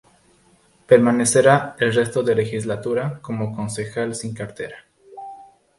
[0.87, 4.87] Permanecerá el resto de legislatura como concejal sin cartera.